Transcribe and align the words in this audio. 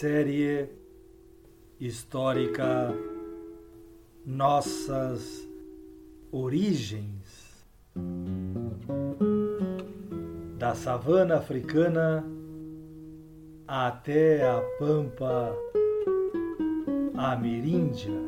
Série 0.00 0.68
histórica 1.80 2.94
Nossas 4.26 5.48
Origens 6.30 7.64
da 10.58 10.74
savana 10.74 11.36
africana 11.36 12.22
até 13.66 14.46
a 14.46 14.60
pampa 14.78 15.56
ameríndia. 17.16 18.20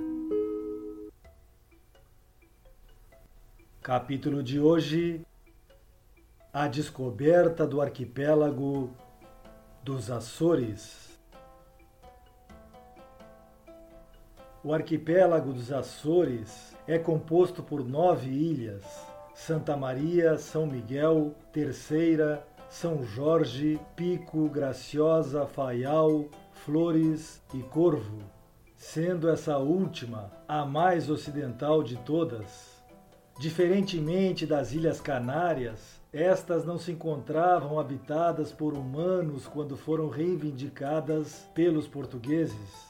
Capítulo 3.83 4.43
de 4.43 4.59
hoje: 4.59 5.21
A 6.51 6.67
descoberta 6.67 7.67
do 7.67 7.83
arquipélago 7.83 8.91
dos 9.85 10.11
Açores. 10.11 11.08
O 14.69 14.75
arquipélago 14.75 15.51
dos 15.51 15.73
Açores 15.73 16.77
é 16.87 16.99
composto 16.99 17.63
por 17.63 17.83
nove 17.83 18.29
ilhas: 18.29 18.85
Santa 19.35 19.75
Maria, 19.75 20.37
São 20.37 20.67
Miguel, 20.67 21.35
Terceira, 21.51 22.47
São 22.69 23.03
Jorge, 23.03 23.81
Pico, 23.97 24.47
Graciosa, 24.51 25.47
Faial, 25.47 26.27
Flores 26.53 27.41
e 27.55 27.63
Corvo, 27.63 28.19
sendo 28.77 29.31
essa 29.31 29.57
última 29.57 30.31
a 30.47 30.67
mais 30.67 31.09
ocidental 31.09 31.83
de 31.83 31.97
todas. 32.01 32.85
Diferentemente 33.41 34.45
das 34.45 34.73
Ilhas 34.73 35.01
Canárias, 35.01 35.99
estas 36.13 36.67
não 36.67 36.77
se 36.77 36.93
encontravam 36.93 37.81
habitadas 37.81 38.53
por 38.53 38.75
humanos 38.75 39.49
quando 39.49 39.79
foram 39.79 40.11
reivindicadas 40.11 41.49
pelos 41.55 41.89
portugueses. 41.89 42.88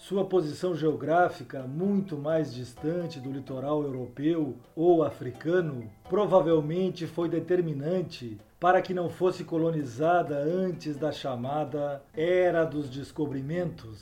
Sua 0.00 0.24
posição 0.24 0.74
geográfica, 0.74 1.62
muito 1.64 2.16
mais 2.16 2.54
distante 2.54 3.20
do 3.20 3.30
litoral 3.30 3.82
europeu 3.82 4.56
ou 4.74 5.04
africano, 5.04 5.90
provavelmente 6.08 7.06
foi 7.06 7.28
determinante 7.28 8.40
para 8.58 8.80
que 8.80 8.94
não 8.94 9.10
fosse 9.10 9.44
colonizada 9.44 10.38
antes 10.38 10.96
da 10.96 11.12
chamada 11.12 12.02
Era 12.14 12.64
dos 12.64 12.88
Descobrimentos. 12.88 14.00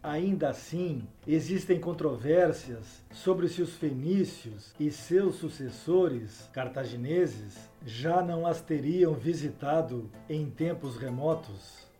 Ainda 0.00 0.50
assim, 0.50 1.02
existem 1.26 1.80
controvérsias 1.80 3.02
sobre 3.10 3.48
se 3.48 3.60
os 3.60 3.74
fenícios 3.74 4.72
e 4.78 4.88
seus 4.88 5.34
sucessores 5.34 6.48
cartagineses 6.52 7.68
já 7.84 8.22
não 8.22 8.46
as 8.46 8.60
teriam 8.60 9.14
visitado 9.14 10.08
em 10.28 10.48
tempos 10.48 10.96
remotos. 10.96 11.92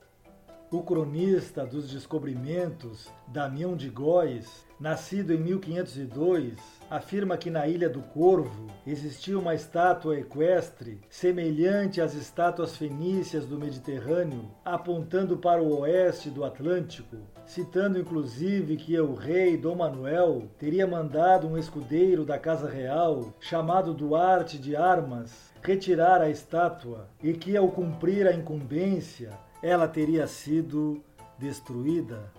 O 0.75 0.83
cronista 0.83 1.65
dos 1.65 1.89
descobrimentos, 1.89 3.09
Damião 3.29 3.77
de 3.77 3.89
Góis, 3.89 4.67
nascido 4.81 5.33
em 5.33 5.39
1502, 5.39 6.59
afirma 6.91 7.37
que 7.37 7.49
na 7.49 7.69
Ilha 7.69 7.89
do 7.89 8.03
Corvo 8.03 8.67
existia 8.85 9.39
uma 9.39 9.55
estátua 9.55 10.19
equestre 10.19 11.01
semelhante 11.09 12.01
às 12.01 12.15
estátuas 12.15 12.77
fenícias 12.77 13.47
do 13.47 13.57
Mediterrâneo, 13.57 14.51
apontando 14.65 15.37
para 15.37 15.63
o 15.63 15.79
oeste 15.79 16.29
do 16.29 16.43
Atlântico, 16.43 17.19
citando 17.47 17.97
inclusive 17.97 18.77
que 18.77 18.99
o 18.99 19.15
rei 19.15 19.57
Dom 19.57 19.77
Manuel 19.77 20.49
teria 20.59 20.89
mandado 20.89 21.47
um 21.47 21.57
escudeiro 21.57 22.25
da 22.25 22.37
Casa 22.37 22.69
Real, 22.69 23.33
chamado 23.39 23.95
Duarte 23.95 24.59
de 24.59 24.75
Armas, 24.75 25.55
retirar 25.63 26.21
a 26.21 26.29
estátua 26.29 27.09
e 27.23 27.33
que, 27.33 27.57
ao 27.57 27.69
cumprir 27.69 28.27
a 28.27 28.35
incumbência, 28.35 29.31
ela 29.65 29.89
teria 29.89 30.27
sido 30.27 31.03
destruída. 31.39 32.31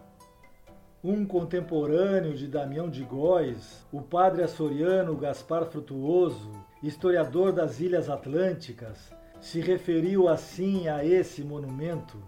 Um 1.04 1.26
contemporâneo 1.26 2.36
de 2.36 2.48
Damião 2.48 2.88
de 2.88 3.04
Góis, 3.04 3.84
o 3.92 4.00
padre 4.00 4.44
açoriano 4.44 5.18
Gaspar 5.18 5.66
Frutuoso, 5.66 6.52
historiador 6.84 7.52
das 7.52 7.80
Ilhas 7.80 8.12
Atlânticas, 8.12 9.12
se 9.42 9.60
referiu 9.60 10.28
assim 10.28 10.88
a 10.88 11.04
esse 11.04 11.44
monumento. 11.44 12.22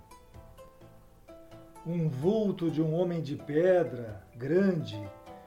Um 1.85 2.09
vulto 2.09 2.72
de 2.72 2.81
um 2.81 2.96
homem 2.96 3.22
de 3.22 3.35
pedra, 3.35 4.24
grande, 4.35 5.00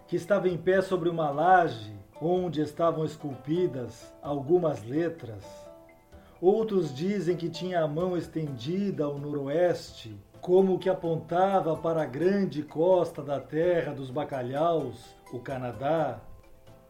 que 0.06 0.14
estava 0.14 0.48
em 0.48 0.56
pé 0.56 0.80
sobre 0.80 1.08
uma 1.08 1.28
laje 1.28 1.92
onde 2.22 2.60
estavam 2.60 3.04
esculpidas 3.04 4.14
algumas 4.22 4.84
letras 4.84 5.69
Outros 6.40 6.94
dizem 6.94 7.36
que 7.36 7.50
tinha 7.50 7.82
a 7.82 7.88
mão 7.88 8.16
estendida 8.16 9.04
ao 9.04 9.18
noroeste, 9.18 10.18
como 10.40 10.78
que 10.78 10.88
apontava 10.88 11.76
para 11.76 12.02
a 12.02 12.06
grande 12.06 12.62
costa 12.62 13.22
da 13.22 13.38
terra 13.38 13.92
dos 13.92 14.10
bacalhaus, 14.10 15.14
o 15.34 15.38
Canadá. 15.38 16.18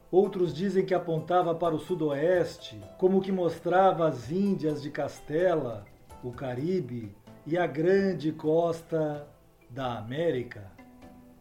Outros 0.09 0.55
dizem 0.55 0.87
que 0.87 0.94
apontava 0.94 1.53
para 1.53 1.75
o 1.75 1.81
sudoeste, 1.81 2.81
como 2.97 3.21
que 3.21 3.33
mostrava 3.33 4.06
as 4.06 4.31
Índias 4.31 4.81
de 4.81 4.89
Castela, 4.89 5.84
o 6.22 6.31
Caribe 6.31 7.12
e 7.44 7.59
a 7.59 7.66
grande 7.66 8.31
costa 8.31 9.27
da 9.69 9.99
América. 9.99 10.71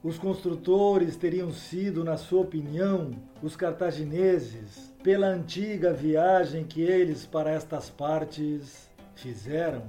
Os 0.03 0.17
construtores 0.17 1.15
teriam 1.15 1.51
sido, 1.51 2.03
na 2.03 2.17
sua 2.17 2.41
opinião, 2.41 3.11
os 3.43 3.55
cartagineses, 3.55 4.88
pela 5.03 5.27
antiga 5.27 5.93
viagem 5.93 6.63
que 6.65 6.81
eles 6.81 7.25
para 7.25 7.51
estas 7.51 7.89
partes 7.89 8.89
fizeram. 9.15 9.83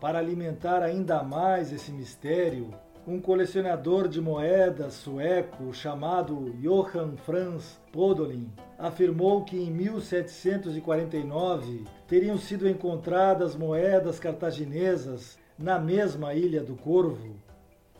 Para 0.00 0.18
alimentar 0.18 0.82
ainda 0.82 1.22
mais 1.22 1.70
esse 1.72 1.92
mistério, 1.92 2.70
um 3.06 3.20
colecionador 3.20 4.08
de 4.08 4.18
moedas 4.20 4.94
sueco 4.94 5.74
chamado 5.74 6.52
Johann 6.60 7.16
Franz 7.18 7.78
Podolin 7.92 8.50
afirmou 8.78 9.44
que 9.44 9.58
em 9.58 9.70
1749 9.70 11.84
teriam 12.08 12.38
sido 12.38 12.66
encontradas 12.68 13.54
moedas 13.54 14.18
cartaginesas 14.18 15.38
na 15.58 15.78
mesma 15.78 16.34
ilha 16.34 16.62
do 16.62 16.76
Corvo. 16.76 17.45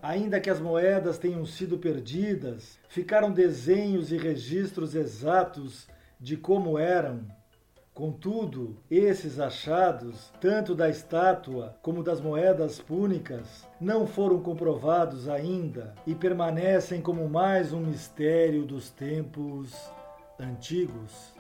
Ainda 0.08 0.38
que 0.38 0.48
as 0.48 0.60
moedas 0.60 1.18
tenham 1.18 1.44
sido 1.44 1.78
perdidas, 1.78 2.78
ficaram 2.88 3.32
desenhos 3.32 4.12
e 4.12 4.16
registros 4.16 4.94
exatos 4.94 5.88
de 6.20 6.36
como 6.36 6.78
eram. 6.78 7.26
Contudo, 7.92 8.76
esses 8.88 9.40
achados, 9.40 10.32
tanto 10.40 10.76
da 10.76 10.88
estátua 10.88 11.76
como 11.82 12.04
das 12.04 12.20
moedas 12.20 12.78
púnicas, 12.78 13.66
não 13.80 14.06
foram 14.06 14.40
comprovados 14.40 15.28
ainda 15.28 15.92
e 16.06 16.14
permanecem 16.14 17.00
como 17.00 17.28
mais 17.28 17.72
um 17.72 17.80
mistério 17.80 18.64
dos 18.64 18.90
tempos 18.90 19.74
antigos. 20.38 21.34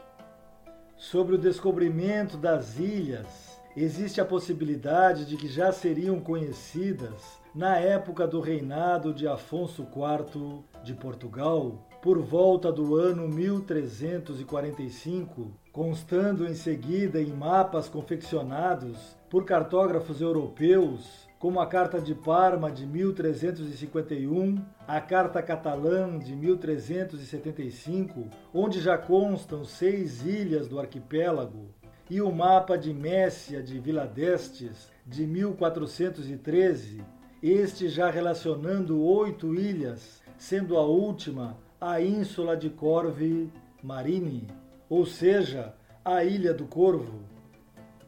Sobre 0.96 1.36
o 1.36 1.38
descobrimento 1.38 2.36
das 2.36 2.80
ilhas, 2.80 3.45
existe 3.76 4.20
a 4.20 4.24
possibilidade 4.24 5.24
de 5.26 5.36
que 5.36 5.46
já 5.46 5.70
seriam 5.70 6.18
conhecidas 6.18 7.38
na 7.54 7.78
época 7.78 8.26
do 8.26 8.40
reinado 8.40 9.12
de 9.12 9.28
Afonso 9.28 9.82
IV 9.82 10.64
de 10.82 10.94
Portugal, 10.94 11.86
por 12.00 12.18
volta 12.18 12.72
do 12.72 12.96
ano 12.96 13.28
1345, 13.28 15.52
constando 15.72 16.46
em 16.46 16.54
seguida 16.54 17.20
em 17.20 17.32
mapas 17.32 17.88
confeccionados 17.88 19.16
por 19.28 19.44
cartógrafos 19.44 20.20
europeus, 20.20 21.26
como 21.38 21.60
a 21.60 21.66
Carta 21.66 22.00
de 22.00 22.14
Parma 22.14 22.70
de 22.70 22.86
1351, 22.86 24.64
a 24.86 25.00
Carta 25.00 25.42
Catalã 25.42 26.18
de 26.18 26.34
1375, 26.34 28.28
onde 28.54 28.80
já 28.80 28.96
constam 28.96 29.64
seis 29.64 30.24
ilhas 30.24 30.66
do 30.66 30.80
arquipélago, 30.80 31.74
e 32.08 32.20
o 32.20 32.30
mapa 32.30 32.78
de 32.78 32.94
Messia 32.94 33.62
de 33.62 33.78
Vila 33.78 34.06
d'Estes 34.06 34.88
de 35.04 35.26
1413, 35.26 37.02
este 37.42 37.88
já 37.88 38.10
relacionando 38.10 39.02
oito 39.02 39.54
ilhas, 39.54 40.22
sendo 40.38 40.76
a 40.76 40.86
última 40.86 41.58
a 41.80 42.00
ínsula 42.00 42.56
de 42.56 42.70
Corve 42.70 43.50
Marini, 43.82 44.46
ou 44.88 45.04
seja, 45.04 45.74
a 46.04 46.24
Ilha 46.24 46.54
do 46.54 46.66
Corvo. 46.66 47.20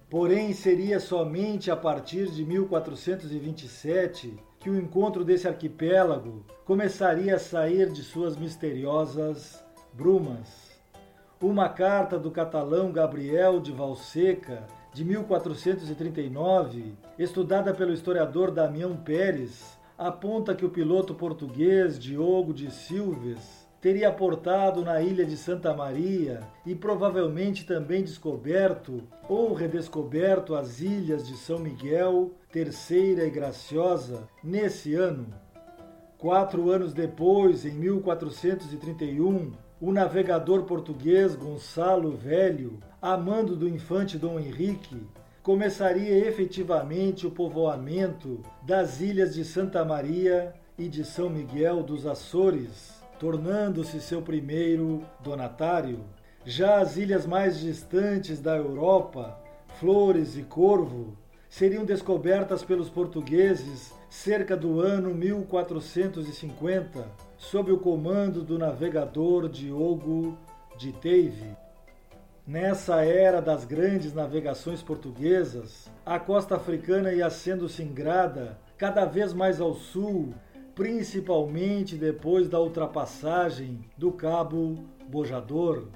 Porém, 0.08 0.54
seria 0.54 0.98
somente 0.98 1.70
a 1.70 1.76
partir 1.76 2.30
de 2.30 2.44
1427 2.44 4.38
que 4.58 4.70
o 4.70 4.78
encontro 4.78 5.24
desse 5.24 5.46
arquipélago 5.46 6.46
começaria 6.64 7.36
a 7.36 7.38
sair 7.38 7.90
de 7.90 8.02
suas 8.02 8.36
misteriosas 8.36 9.62
brumas 9.92 10.67
uma 11.46 11.68
carta 11.68 12.18
do 12.18 12.30
catalão 12.30 12.90
Gabriel 12.90 13.60
de 13.60 13.70
Valseca, 13.70 14.66
de 14.92 15.04
1439, 15.04 16.94
estudada 17.16 17.72
pelo 17.72 17.92
historiador 17.92 18.50
Damião 18.50 18.96
Pérez, 18.96 19.78
aponta 19.96 20.54
que 20.54 20.64
o 20.64 20.70
piloto 20.70 21.14
português 21.14 21.96
Diogo 21.98 22.52
de 22.52 22.72
Silves 22.72 23.68
teria 23.80 24.08
aportado 24.08 24.82
na 24.82 25.00
ilha 25.00 25.24
de 25.24 25.36
Santa 25.36 25.72
Maria 25.72 26.40
e 26.66 26.74
provavelmente 26.74 27.64
também 27.64 28.02
descoberto 28.02 29.04
ou 29.28 29.54
redescoberto 29.54 30.56
as 30.56 30.80
ilhas 30.80 31.24
de 31.24 31.36
São 31.36 31.60
Miguel 31.60 32.32
Terceira 32.50 33.24
e 33.24 33.30
Graciosa 33.30 34.28
nesse 34.42 34.94
ano. 34.94 35.26
Quatro 36.16 36.68
anos 36.70 36.92
depois, 36.92 37.64
em 37.64 37.70
1431, 37.74 39.52
o 39.80 39.92
navegador 39.92 40.64
português 40.64 41.36
Gonçalo 41.36 42.10
Velho, 42.10 42.78
amando 43.00 43.54
do 43.54 43.68
infante 43.68 44.18
Dom 44.18 44.38
Henrique, 44.38 45.06
começaria 45.42 46.26
efetivamente 46.26 47.26
o 47.26 47.30
povoamento 47.30 48.42
das 48.62 49.00
ilhas 49.00 49.34
de 49.34 49.44
Santa 49.44 49.84
Maria 49.84 50.52
e 50.76 50.88
de 50.88 51.04
São 51.04 51.30
Miguel 51.30 51.82
dos 51.82 52.06
Açores, 52.06 53.00
tornando-se 53.20 54.00
seu 54.00 54.20
primeiro 54.20 55.02
donatário. 55.20 56.00
Já 56.44 56.80
as 56.80 56.96
ilhas 56.96 57.24
mais 57.24 57.58
distantes 57.60 58.40
da 58.40 58.56
Europa, 58.56 59.38
Flores 59.78 60.36
e 60.36 60.42
Corvo, 60.42 61.16
seriam 61.48 61.84
descobertas 61.84 62.64
pelos 62.64 62.90
portugueses 62.90 63.92
cerca 64.08 64.56
do 64.56 64.80
ano 64.80 65.14
1450, 65.14 67.04
sob 67.36 67.70
o 67.70 67.78
comando 67.78 68.42
do 68.42 68.58
navegador 68.58 69.48
Diogo 69.48 70.36
de 70.76 70.92
Teive. 70.92 71.56
Nessa 72.46 73.04
era 73.04 73.42
das 73.42 73.66
grandes 73.66 74.14
navegações 74.14 74.82
portuguesas, 74.82 75.90
a 76.04 76.18
costa 76.18 76.56
africana 76.56 77.12
ia 77.12 77.28
sendo 77.28 77.68
singrada 77.68 78.58
cada 78.78 79.04
vez 79.04 79.34
mais 79.34 79.60
ao 79.60 79.74
sul, 79.74 80.32
principalmente 80.74 81.96
depois 81.96 82.48
da 82.48 82.58
ultrapassagem 82.58 83.80
do 83.98 84.10
Cabo 84.12 84.76
Bojador. 85.06 85.88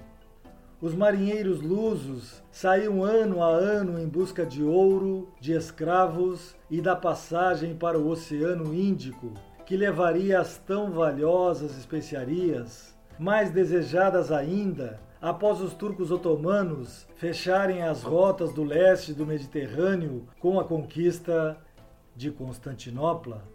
Os 0.82 0.96
marinheiros 0.96 1.60
lusos 1.60 2.42
saíam 2.50 3.04
ano 3.04 3.40
a 3.40 3.46
ano 3.46 4.00
em 4.00 4.08
busca 4.08 4.44
de 4.44 4.64
ouro, 4.64 5.28
de 5.40 5.52
escravos 5.52 6.56
e 6.68 6.80
da 6.80 6.96
passagem 6.96 7.76
para 7.76 7.96
o 7.96 8.08
Oceano 8.08 8.74
Índico, 8.74 9.32
que 9.64 9.76
levaria 9.76 10.40
as 10.40 10.58
tão 10.58 10.90
valiosas 10.90 11.78
especiarias, 11.78 12.98
mais 13.16 13.52
desejadas 13.52 14.32
ainda 14.32 14.98
após 15.20 15.60
os 15.60 15.72
turcos 15.72 16.10
otomanos 16.10 17.06
fecharem 17.14 17.84
as 17.84 18.02
rotas 18.02 18.52
do 18.52 18.64
leste 18.64 19.14
do 19.14 19.24
Mediterrâneo 19.24 20.26
com 20.40 20.58
a 20.58 20.64
conquista 20.64 21.56
de 22.16 22.32
Constantinopla. 22.32 23.51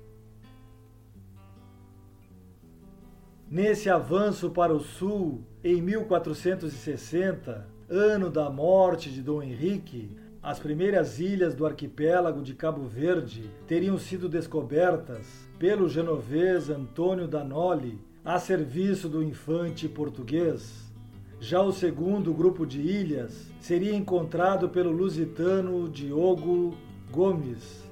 Nesse 3.50 3.90
avanço 3.90 4.50
para 4.50 4.74
o 4.74 4.80
sul, 4.82 5.42
em 5.64 5.82
1460, 5.82 7.66
ano 7.90 8.30
da 8.30 8.50
morte 8.50 9.10
de 9.10 9.22
Dom 9.22 9.42
Henrique, 9.42 10.18
as 10.44 10.60
primeiras 10.60 11.18
ilhas 11.22 11.56
do 11.56 11.66
arquipélago 11.66 12.42
de 12.42 12.54
Cabo 12.54 12.84
Verde 12.84 13.50
teriam 13.66 13.98
sido 13.98 14.28
descobertas 14.28 15.50
pelo 15.58 15.88
genovês 15.88 16.70
Antônio 16.70 17.26
Danoli 17.26 17.98
a 18.24 18.38
serviço 18.38 19.08
do 19.08 19.24
infante 19.24 19.88
português. 19.88 20.92
Já 21.40 21.62
o 21.62 21.72
segundo 21.72 22.34
grupo 22.34 22.66
de 22.66 22.82
ilhas 22.82 23.50
seria 23.62 23.96
encontrado 23.96 24.68
pelo 24.68 24.92
lusitano 24.92 25.88
Diogo 25.88 26.76
Gomes, 27.10 27.87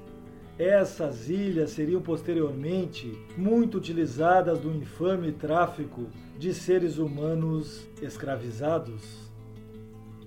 essas 0.58 1.28
ilhas 1.28 1.70
seriam 1.70 2.00
posteriormente 2.00 3.12
muito 3.36 3.76
utilizadas 3.76 4.62
no 4.64 4.74
infame 4.74 5.32
tráfico 5.32 6.06
de 6.38 6.54
seres 6.54 6.96
humanos 6.96 7.86
escravizados. 8.00 9.26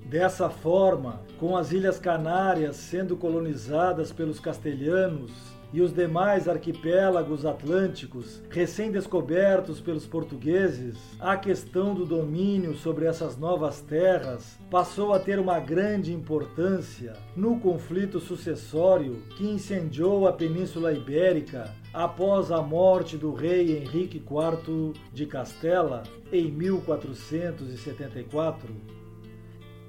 Dessa 0.06 0.50
forma, 0.50 1.22
com 1.40 1.56
as 1.56 1.72
Ilhas 1.72 2.00
Canárias 2.00 2.76
sendo 2.76 3.16
colonizadas 3.16 4.12
pelos 4.12 4.40
castelhanos 4.40 5.32
e 5.72 5.82
os 5.82 5.94
demais 5.94 6.48
arquipélagos 6.48 7.46
atlânticos 7.46 8.42
recém-descobertos 8.50 9.80
pelos 9.80 10.06
portugueses, 10.06 10.98
a 11.20 11.38
questão 11.38 11.94
do 11.94 12.06
domínio 12.06 12.76
sobre 12.76 13.06
essas 13.06 13.38
novas 13.38 13.80
terras 13.82 14.58
passou 14.70 15.14
a 15.14 15.20
ter 15.20 15.40
uma 15.40 15.60
grande 15.60 16.14
importância 16.14 17.14
no 17.36 17.60
conflito 17.60 18.20
sucessório 18.20 19.24
que 19.38 19.48
incendiou 19.48 20.28
a 20.28 20.34
Península 20.34 20.94
Ibérica 20.94 21.74
após 21.94 22.52
a 22.52 22.62
morte 22.62 23.18
do 23.18 23.34
rei 23.34 23.78
Henrique 23.78 24.18
IV 24.18 24.94
de 25.14 25.26
Castela 25.26 26.04
em 26.32 26.52
1474. 26.52 29.00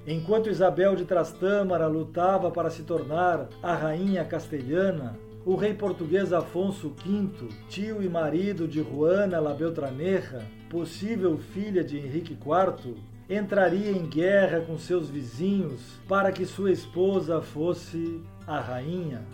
Enquanto 0.05 0.49
Isabel 0.49 0.95
de 0.95 1.05
Trastâmara 1.05 1.85
lutava 1.85 2.49
para 2.49 2.71
se 2.71 2.81
tornar 2.81 3.47
a 3.61 3.75
rainha 3.75 4.25
castelhana, 4.25 5.15
o 5.45 5.55
rei 5.55 5.73
português 5.73 6.31
Afonso 6.31 6.89
V, 6.89 7.29
tio 7.67 8.03
e 8.03 8.09
marido 8.09 8.67
de 8.67 8.83
Juana 8.83 9.39
la 9.39 9.53
Beltraneja, 9.53 10.45
possível 10.69 11.37
filha 11.37 11.83
de 11.83 11.97
Henrique 11.97 12.33
IV, 12.33 12.95
entraria 13.27 13.91
em 13.91 14.05
guerra 14.05 14.61
com 14.61 14.77
seus 14.77 15.09
vizinhos 15.09 15.81
para 16.07 16.31
que 16.31 16.45
sua 16.45 16.71
esposa 16.71 17.41
fosse 17.41 18.21
a 18.45 18.59
rainha. 18.59 19.25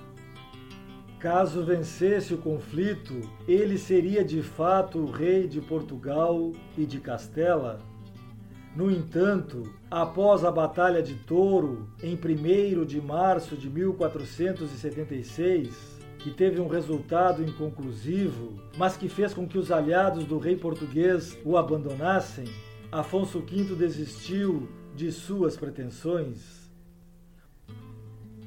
Caso 1.20 1.66
vencesse 1.66 2.34
o 2.34 2.38
conflito, 2.38 3.20
ele 3.48 3.78
seria 3.78 4.24
de 4.24 4.42
fato 4.42 5.00
o 5.00 5.12
rei 5.12 5.48
de 5.48 5.60
Portugal 5.60 6.54
e 6.78 6.86
de 6.86 7.00
Castela. 7.00 7.80
No 8.76 8.92
entanto, 8.92 9.64
após 9.90 10.46
a 10.46 10.52
Batalha 10.52 11.02
de 11.02 11.16
Touro, 11.16 11.90
em 12.04 12.14
1 12.14 12.86
de 12.86 13.02
março 13.02 13.58
de 13.58 13.68
1476, 13.68 15.97
que 16.28 16.34
teve 16.34 16.60
um 16.60 16.68
resultado 16.68 17.42
inconclusivo, 17.42 18.60
mas 18.78 18.98
que 18.98 19.08
fez 19.08 19.34
com 19.34 19.48
que 19.48 19.58
os 19.58 19.72
aliados 19.72 20.26
do 20.26 20.38
rei 20.38 20.58
português 20.58 21.38
o 21.46 21.56
abandonassem, 21.56 22.44
Afonso 22.92 23.40
V 23.40 23.76
desistiu 23.76 24.68
de 24.94 25.10
suas 25.10 25.56
pretensões. 25.56 26.70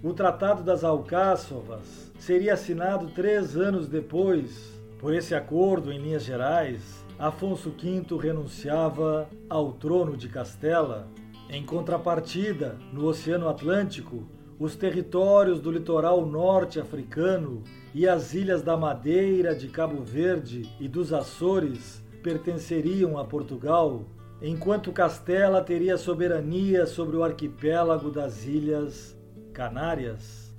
O 0.03 0.13
Tratado 0.13 0.63
das 0.63 0.85
Alcáçovas 0.85 2.13
seria 2.19 2.53
assinado 2.53 3.13
três 3.15 3.57
anos 3.57 3.89
depois. 3.89 4.79
Por 4.99 5.15
esse 5.15 5.35
acordo, 5.35 5.91
em 5.91 6.03
linhas 6.03 6.25
gerais, 6.25 7.03
Afonso 7.19 7.71
V 7.71 8.05
renunciava 8.21 9.27
ao 9.49 9.73
trono 9.73 10.19
de 10.19 10.29
Castela. 10.29 11.09
Em 11.49 11.65
contrapartida, 11.65 12.77
no 12.93 13.07
Oceano 13.07 13.49
Atlântico, 13.49 14.29
os 14.61 14.77
territórios 14.77 15.59
do 15.59 15.73
litoral 15.73 16.27
norte 16.27 16.79
africano 16.79 17.63
e 17.95 18.09
as 18.09 18.35
ilhas 18.35 18.63
da 18.63 18.77
Madeira, 18.77 19.55
de 19.55 19.69
Cabo 19.69 20.03
Verde 20.03 20.69
e 20.79 20.87
dos 20.87 21.13
Açores 21.13 22.03
pertenceriam 22.23 23.19
a 23.19 23.25
Portugal, 23.25 24.05
enquanto 24.41 24.93
Castela 24.93 25.63
teria 25.63 25.97
soberania 25.97 26.87
sobre 26.87 27.17
o 27.17 27.25
arquipélago 27.25 28.11
das 28.11 28.45
Ilhas 28.47 29.17
Canárias. 29.53 30.51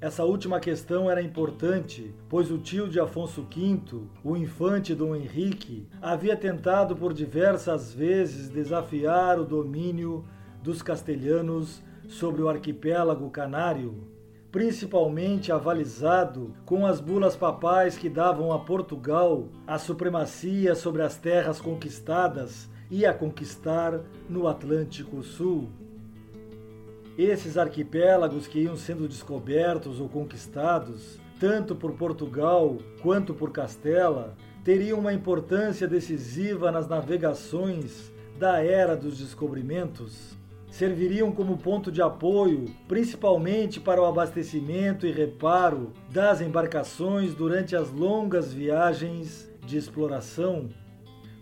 Essa 0.00 0.24
última 0.24 0.58
questão 0.58 1.10
era 1.10 1.20
importante, 1.20 2.14
pois 2.26 2.50
o 2.50 2.56
tio 2.56 2.88
de 2.88 2.98
Afonso 2.98 3.42
V, 3.42 4.00
o 4.24 4.34
infante 4.34 4.94
Dom 4.94 5.14
Henrique, 5.14 5.86
havia 6.00 6.34
tentado 6.34 6.96
por 6.96 7.12
diversas 7.12 7.92
vezes 7.92 8.48
desafiar 8.48 9.38
o 9.38 9.44
domínio 9.44 10.24
dos 10.62 10.80
castelhanos 10.80 11.82
sobre 12.08 12.40
o 12.40 12.48
arquipélago 12.48 13.28
canário, 13.28 14.08
principalmente 14.52 15.52
avalizado 15.52 16.54
com 16.64 16.84
as 16.84 17.00
bulas 17.00 17.36
papais 17.36 17.96
que 17.96 18.08
davam 18.08 18.52
a 18.52 18.58
Portugal 18.58 19.48
a 19.66 19.78
supremacia 19.78 20.74
sobre 20.74 21.02
as 21.02 21.16
terras 21.16 21.60
conquistadas 21.60 22.68
e 22.90 23.06
a 23.06 23.14
conquistar 23.14 24.00
no 24.28 24.48
Atlântico 24.48 25.22
Sul. 25.22 25.68
Esses 27.16 27.56
arquipélagos 27.56 28.48
que 28.48 28.60
iam 28.60 28.76
sendo 28.76 29.06
descobertos 29.06 30.00
ou 30.00 30.08
conquistados, 30.08 31.20
tanto 31.38 31.76
por 31.76 31.92
Portugal 31.92 32.76
quanto 33.02 33.34
por 33.34 33.52
Castela, 33.52 34.34
teriam 34.64 34.98
uma 34.98 35.12
importância 35.12 35.86
decisiva 35.86 36.72
nas 36.72 36.88
navegações 36.88 38.12
da 38.38 38.64
Era 38.64 38.96
dos 38.96 39.18
Descobrimentos 39.18 40.39
serviriam 40.70 41.32
como 41.32 41.58
ponto 41.58 41.90
de 41.90 42.00
apoio, 42.00 42.66
principalmente 42.86 43.80
para 43.80 44.00
o 44.00 44.04
abastecimento 44.04 45.06
e 45.06 45.10
reparo 45.10 45.92
das 46.08 46.40
embarcações 46.40 47.34
durante 47.34 47.74
as 47.74 47.90
longas 47.90 48.52
viagens 48.52 49.50
de 49.66 49.76
exploração. 49.76 50.70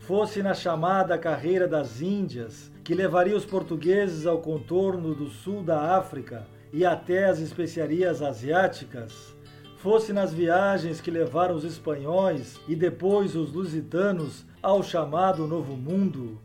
Fosse 0.01 0.43
na 0.43 0.55
chamada 0.55 1.19
Carreira 1.19 1.69
das 1.69 2.01
Índias, 2.01 2.73
que 2.83 2.95
levaria 2.95 3.37
os 3.37 3.45
portugueses 3.45 4.27
ao 4.27 4.39
contorno 4.39 5.15
do 5.15 5.29
sul 5.29 5.63
da 5.63 5.97
África 5.99 6.47
e 6.73 6.85
até 6.85 7.27
as 7.27 7.39
especiarias 7.39 8.23
asiáticas, 8.23 9.37
fosse 9.77 10.13
nas 10.13 10.33
viagens 10.33 11.01
que 11.01 11.11
levaram 11.11 11.55
os 11.55 11.65
espanhóis 11.65 12.59
e 12.67 12.75
depois 12.75 13.37
os 13.37 13.53
lusitanos 13.53 14.45
ao 14.63 14.83
chamado 14.83 15.47
Novo 15.47 15.77
Mundo, 15.77 16.41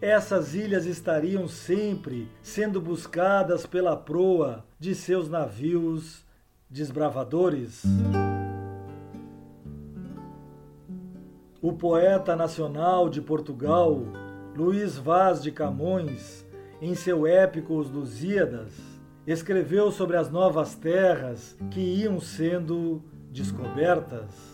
essas 0.00 0.54
ilhas 0.54 0.86
estariam 0.86 1.48
sempre 1.48 2.30
sendo 2.40 2.80
buscadas 2.80 3.66
pela 3.66 3.96
proa 3.96 4.64
de 4.78 4.94
seus 4.94 5.28
navios 5.28 6.24
desbravadores. 6.70 7.82
O 11.60 11.72
poeta 11.72 12.36
nacional 12.36 13.08
de 13.08 13.20
Portugal, 13.20 14.00
Luís 14.54 14.96
Vaz 14.96 15.42
de 15.42 15.50
Camões, 15.50 16.46
em 16.80 16.94
seu 16.94 17.26
épico 17.26 17.74
Os 17.74 17.90
Lusíadas, 17.90 18.72
escreveu 19.26 19.90
sobre 19.90 20.16
as 20.16 20.30
novas 20.30 20.76
terras 20.76 21.56
que 21.72 21.80
iam 21.80 22.20
sendo 22.20 23.02
descobertas. 23.32 24.47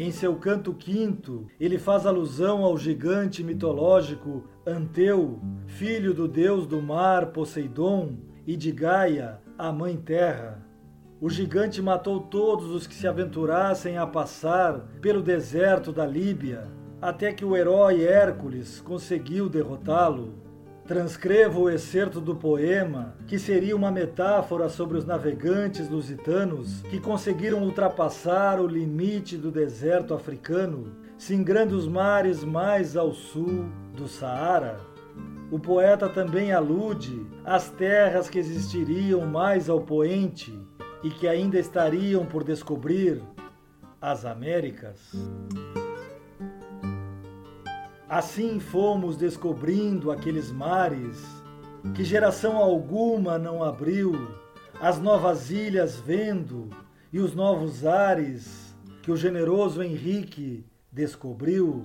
Em 0.00 0.12
seu 0.12 0.36
canto 0.36 0.72
quinto, 0.72 1.48
ele 1.58 1.76
faz 1.76 2.06
alusão 2.06 2.62
ao 2.62 2.78
gigante 2.78 3.42
mitológico 3.42 4.44
Anteu, 4.64 5.40
filho 5.66 6.14
do 6.14 6.28
deus 6.28 6.68
do 6.68 6.80
mar 6.80 7.32
Poseidon 7.32 8.16
e 8.46 8.56
de 8.56 8.70
Gaia, 8.70 9.40
a 9.58 9.72
mãe 9.72 9.96
terra. 9.96 10.64
O 11.20 11.28
gigante 11.28 11.82
matou 11.82 12.20
todos 12.20 12.70
os 12.70 12.86
que 12.86 12.94
se 12.94 13.08
aventurassem 13.08 13.98
a 13.98 14.06
passar 14.06 14.86
pelo 15.00 15.20
deserto 15.20 15.90
da 15.90 16.06
Líbia, 16.06 16.70
até 17.02 17.32
que 17.32 17.44
o 17.44 17.56
herói 17.56 18.04
Hércules 18.04 18.80
conseguiu 18.80 19.48
derrotá-lo. 19.48 20.32
Transcrevo 20.88 21.64
o 21.64 21.70
excerto 21.70 22.18
do 22.18 22.34
poema, 22.34 23.14
que 23.26 23.38
seria 23.38 23.76
uma 23.76 23.90
metáfora 23.90 24.70
sobre 24.70 24.96
os 24.96 25.04
navegantes 25.04 25.86
lusitanos 25.86 26.80
que 26.88 26.98
conseguiram 26.98 27.62
ultrapassar 27.62 28.58
o 28.58 28.66
limite 28.66 29.36
do 29.36 29.50
deserto 29.50 30.14
africano, 30.14 30.96
singrando 31.18 31.76
os 31.76 31.86
mares 31.86 32.42
mais 32.42 32.96
ao 32.96 33.12
sul 33.12 33.66
do 33.94 34.08
Saara. 34.08 34.80
O 35.50 35.58
poeta 35.58 36.08
também 36.08 36.52
alude 36.52 37.26
às 37.44 37.68
terras 37.68 38.30
que 38.30 38.38
existiriam 38.38 39.26
mais 39.26 39.68
ao 39.68 39.82
poente 39.82 40.58
e 41.04 41.10
que 41.10 41.28
ainda 41.28 41.58
estariam 41.58 42.24
por 42.24 42.42
descobrir 42.42 43.20
as 44.00 44.24
Américas. 44.24 45.12
Assim 48.08 48.58
fomos 48.58 49.16
descobrindo 49.16 50.10
aqueles 50.10 50.50
mares 50.50 51.22
que 51.94 52.02
geração 52.02 52.56
alguma 52.56 53.38
não 53.38 53.62
abriu, 53.62 54.28
as 54.80 54.98
novas 54.98 55.50
ilhas 55.50 55.96
vendo 55.96 56.70
e 57.12 57.18
os 57.18 57.34
novos 57.34 57.84
ares 57.84 58.74
que 59.02 59.12
o 59.12 59.16
generoso 59.16 59.82
Henrique 59.82 60.64
descobriu. 60.90 61.82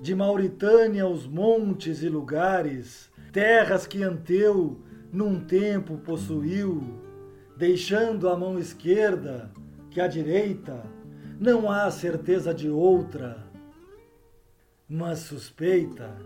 De 0.00 0.14
Mauritânia 0.14 1.06
os 1.06 1.26
montes 1.26 2.02
e 2.02 2.08
lugares, 2.08 3.10
terras 3.32 3.86
que 3.86 4.02
Anteu 4.02 4.80
num 5.10 5.40
tempo 5.40 5.96
possuiu 5.98 7.08
deixando 7.56 8.28
a 8.28 8.36
mão 8.36 8.56
esquerda, 8.56 9.50
que 9.90 10.00
a 10.00 10.06
direita 10.06 10.84
não 11.40 11.68
há 11.70 11.90
certeza 11.90 12.54
de 12.54 12.68
outra, 12.70 13.47
mas 14.88 15.20
suspeita. 15.20 16.16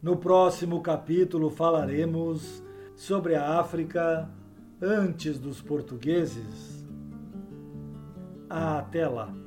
No 0.00 0.16
próximo 0.16 0.80
capítulo 0.80 1.50
falaremos 1.50 2.62
sobre 2.96 3.34
a 3.34 3.60
África 3.60 4.28
antes 4.80 5.38
dos 5.38 5.60
portugueses. 5.60 6.84
Até 8.48 9.06
lá! 9.06 9.41